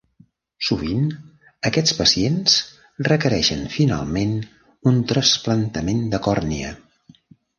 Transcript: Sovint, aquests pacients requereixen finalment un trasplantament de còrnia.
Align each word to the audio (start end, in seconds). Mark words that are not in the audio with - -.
Sovint, 0.67 1.03
aquests 1.69 1.93
pacients 1.97 2.55
requereixen 3.09 3.61
finalment 3.75 4.33
un 4.93 4.97
trasplantament 5.13 6.05
de 6.15 6.25
còrnia. 6.29 6.73